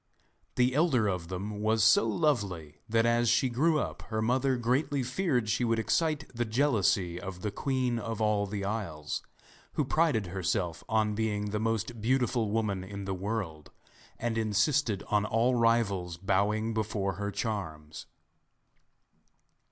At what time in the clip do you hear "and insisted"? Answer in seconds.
14.17-15.03